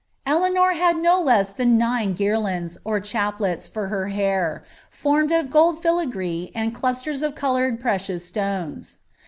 [0.25, 5.79] Eleanor had no less than nine guirlands, or chaplets,' for her hair, formed of gold
[5.79, 8.97] filagree and clusters of coloured precious stones.